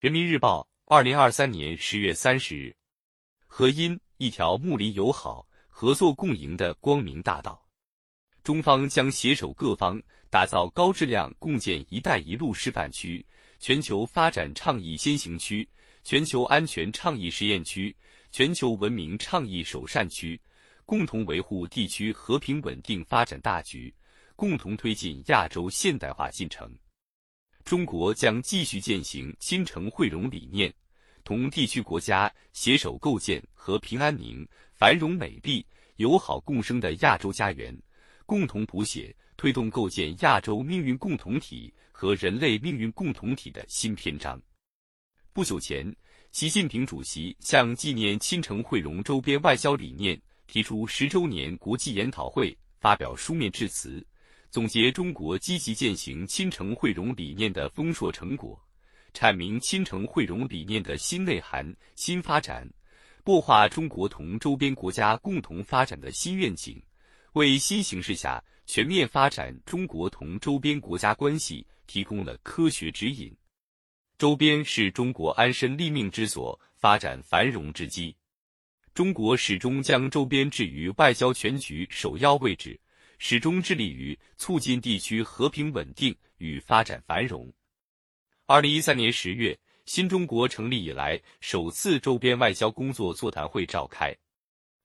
[0.00, 2.74] 人民日报，二零二三年十月三十日，
[3.46, 7.62] 合因一条睦邻友好、合作共赢的光明大道。
[8.42, 13.22] 中方将携手各方，打造高质量共建“一带一路”示范区、
[13.58, 15.68] 全球发展倡议先行区、
[16.02, 17.94] 全球安全倡议实验区、
[18.30, 20.40] 全球文明倡议首善区，
[20.86, 23.94] 共同维护地区和平稳定发展大局，
[24.34, 26.74] 共同推进亚洲现代化进程。
[27.64, 30.72] 中国将继续践行亲诚惠容理念，
[31.22, 35.64] 同地区国家携手构建和平安宁、繁荣美丽、
[35.96, 37.76] 友好共生的亚洲家园，
[38.26, 44.40] 共同谱写推动构建亚洲命运共同体和人类命运共同体的新篇章。
[45.32, 45.94] 不久前，
[46.32, 54.04] 习近平主席向纪念亲诚惠容周边外交理念提出十周年国际研讨会发表书面致辞。
[54.50, 58.60] 总结中国积极践行亲诚惠容理念的丰硕成果，
[59.14, 62.68] 阐明亲诚惠容理念的新内涵、新发展，
[63.24, 66.82] 擘画中国同周边国家共同发展的新愿景，
[67.34, 73.32] 为新形势下全面发展中国同周边国家关系提供了科学指引。
[74.18, 78.16] 周边是中国安身立命之所、发展繁荣之基，
[78.94, 82.78] 中国始终将周边置于外交全局首要位置。
[83.22, 87.52] 始终致力于促进地区和平稳定与发展繁荣。
[88.46, 94.16] 二零一三年十月，新中国成立以来首次周边外交工作座谈会召开。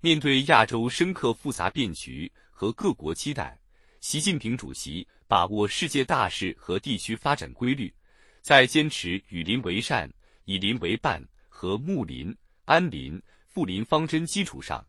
[0.00, 3.56] 面对亚洲深刻复杂变局和各国期待，
[4.00, 7.94] 习近平主席把握世界大势和地区发展规律，
[8.42, 10.12] 在坚持与邻为善、
[10.46, 14.84] 以邻为伴和睦邻、安邻、富邻方针基础上。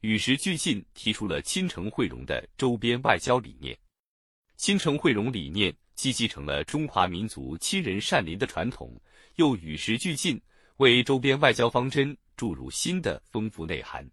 [0.00, 3.76] 与时俱进，提出了亲诚惠容的周边外交理念。
[4.56, 8.98] 亲诚惠容理念既继承了中华民族亲仁善邻的传统，
[9.36, 10.40] 又与时俱进，
[10.76, 14.08] 为周边外交方针注入新的丰富内涵。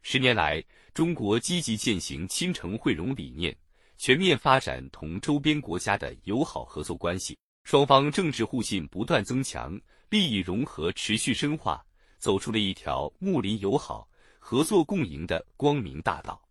[0.00, 0.62] 十年来，
[0.94, 3.56] 中国积极践行亲诚惠容理念，
[3.98, 9.78] 全面发展同周边国家的友好合作关系，双方政治互信不断增强，
[10.10, 11.84] 利益融合持续深化，
[12.18, 14.08] 走出了一条睦邻友好。
[14.44, 16.42] 合作共赢的光明大道。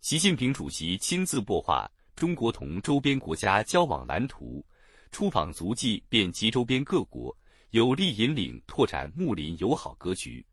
[0.00, 4.64] 习近平主席亲自擘画中国同周边国家交往蓝图，
[5.12, 7.36] 出访足迹遍及周边各国，
[7.72, 10.44] 有力引领拓展睦邻友好格局。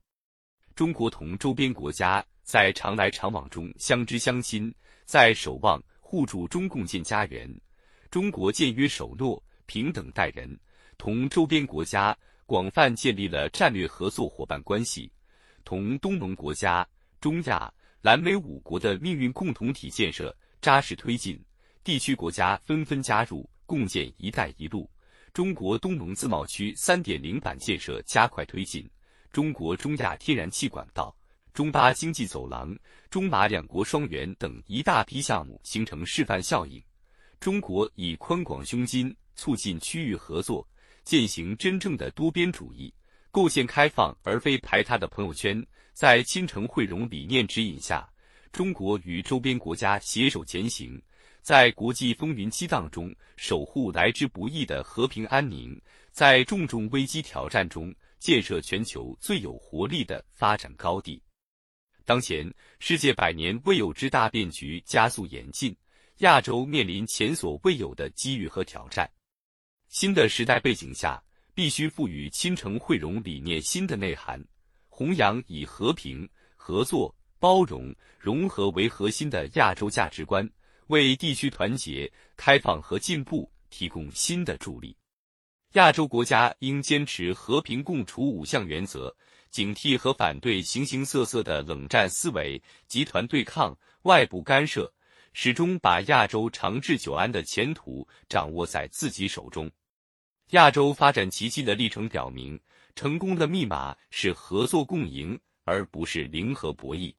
[0.75, 4.71] 中国同周边国家在常来常往中相知相亲，
[5.05, 7.49] 在守望互助中共建家园。
[8.11, 10.59] 中国践约守诺，平等待人，
[10.97, 15.09] 同周边国家广泛建立了战略合作伙伴关系。
[15.67, 16.87] 同东盟国家、
[17.19, 17.69] 中亚、
[18.01, 21.37] 南美五国的命运共同体建设扎实推进，
[21.83, 24.89] 地区国家纷纷加入共建“一带一路”。
[25.33, 28.89] 中国东盟自贸区3.0版建设加快推进，
[29.29, 31.13] 中国中亚天然气管道、
[31.53, 32.73] 中巴经济走廊、
[33.09, 36.81] 中马两国双园等一大批项目形成示范效应。
[37.41, 40.65] 中国以宽广胸襟促进区域合作，
[41.03, 42.93] 践行真正的多边主义。
[43.37, 48.11] 构建开放而非排他的朋友圈，在亲诚惠容理念指引下，
[48.51, 50.99] 中国与周边国家携手前行，
[51.43, 61.21] 在国际风云激荡中守护来之不易的和平安宁，在重重危机挑战中建设全球最有活力的发展高地。
[62.05, 65.77] 当前，世界百年未有之大变局加速演进，
[66.21, 69.07] 亚洲面临前所未有的机遇和挑战。
[69.89, 71.21] 新的时代背景下。
[71.57, 74.39] 必须赋予亲诚惠容理念新的内涵，
[74.89, 80.47] 弘扬以和平、合作、包容、融合为核心的亚洲价值观，
[80.89, 84.95] 为地区团结、开放和进步提供新的助力。
[85.71, 89.11] 亚洲国家应坚持和平共处五项原则，
[89.49, 94.93] 警惕和反对形形色色的冷战思维、集团对抗、外部干涉，
[95.33, 99.67] 始终把亚洲长治久安的前途掌握在自己手中。
[100.51, 102.57] 亚洲发展奇迹的历程表明，
[102.95, 107.13] 成功的密码是合作共赢，而不是零和博弈。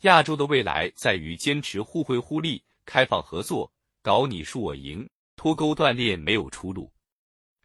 [0.00, 3.70] 亚洲的未来在于坚持互惠互利、开放合作，
[4.00, 5.06] 搞你输我赢，
[5.36, 6.90] 脱钩断裂没有出路。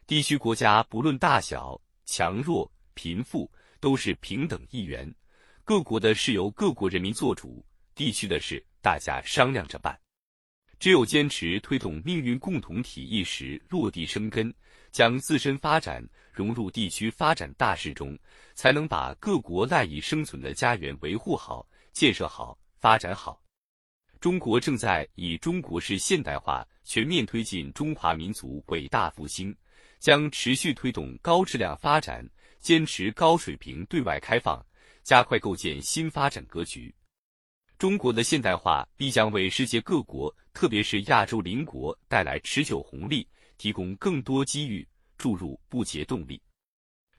[0.06, 3.50] 地区国家不论大小、强弱、贫富，
[3.80, 5.10] 都是平等一员。
[5.64, 7.66] 各国的事由各国人民做主，
[7.96, 9.98] 地区的事大家商量着办。
[10.80, 14.54] 只有坚持推动命运共同体意识落地生根。
[14.92, 18.18] 将自身发展融入地区发展大势中，
[18.54, 23.42] 才能把各国赖以生存的家园维护好、建设好、发展好。
[24.20, 29.56] 中国正在以中国式现代化全面推进中华民族伟大复兴，
[29.98, 32.24] 将持续推动高质量发展，
[32.60, 34.64] 坚持高水平对外开放，
[35.02, 36.94] 加快构建新发展格局。
[37.80, 43.28] 中国的现代化必将为世界各国，特别是亚洲邻国带来持久红利，
[43.62, 44.88] 提供更多机遇，
[45.20, 46.42] 注入不竭动力。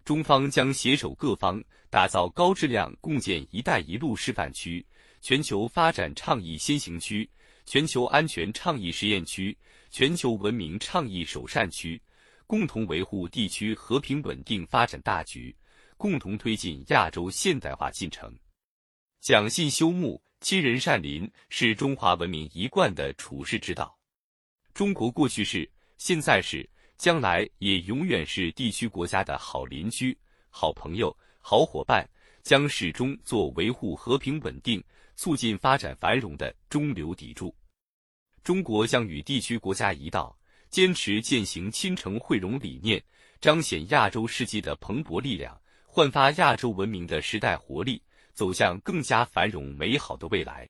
[0.04, 4.84] 中方将携手各方，打造高质量共建“一带一路”示范区、
[5.20, 7.30] 全球发展倡议先行区、
[7.64, 9.56] 全球安全倡议实验区、
[9.88, 12.02] 全球文明倡议首善区。
[12.44, 15.56] 共同维护地区和平稳定发展大局，
[15.96, 18.36] 共同推进亚洲现代化进程。
[19.20, 23.96] 讲信修睦，亲仁善邻，是中华文明一贯的处世之道。
[24.74, 25.70] 中国过去是，
[26.04, 26.68] 现在是，
[26.98, 30.18] 将来也永远是地区国家的好邻居、
[30.50, 32.04] 好朋友、好伙伴，
[32.42, 34.82] 将始终做维护和平稳定、
[35.14, 37.54] 促进发展繁荣的中流砥柱。
[38.42, 40.36] 中国将与地区国家一道。
[40.70, 43.00] 坚持践行亲诚惠容理念，
[43.40, 45.56] 彰显亚洲世界的蓬勃力量，
[45.86, 48.02] 焕发亚洲文明的时代活力，
[48.34, 50.68] 走向更加繁荣美好的未来。